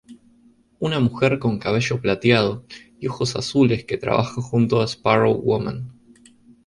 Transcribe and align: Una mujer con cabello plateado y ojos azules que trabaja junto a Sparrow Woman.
Una 0.79 0.99
mujer 0.99 1.37
con 1.37 1.59
cabello 1.59 2.01
plateado 2.01 2.65
y 2.99 3.05
ojos 3.05 3.35
azules 3.35 3.85
que 3.85 3.99
trabaja 3.99 4.41
junto 4.41 4.81
a 4.81 4.87
Sparrow 4.87 5.33
Woman. 5.39 5.91